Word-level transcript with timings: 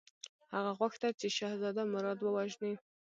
هغه 0.53 0.71
غوښتل 0.79 1.11
چې 1.21 1.27
شهزاده 1.37 1.83
مراد 1.93 2.19
ووژني. 2.21 2.73